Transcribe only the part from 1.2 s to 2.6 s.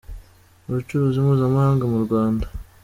mpuzamahanga mu Rwanda.